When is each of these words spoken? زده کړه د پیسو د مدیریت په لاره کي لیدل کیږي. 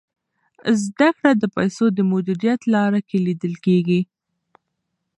زده 0.83 1.09
کړه 1.17 1.31
د 1.37 1.43
پیسو 1.55 1.85
د 1.93 1.99
مدیریت 2.11 2.59
په 2.65 2.69
لاره 2.75 2.99
کي 3.07 3.17
لیدل 3.25 3.53
کیږي. 3.65 4.01